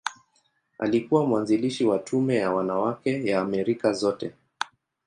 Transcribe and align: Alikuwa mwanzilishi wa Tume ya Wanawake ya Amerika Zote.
Alikuwa 0.79 1.25
mwanzilishi 1.25 1.85
wa 1.85 1.99
Tume 1.99 2.35
ya 2.35 2.51
Wanawake 2.53 3.25
ya 3.25 3.41
Amerika 3.41 3.93
Zote. 3.93 4.31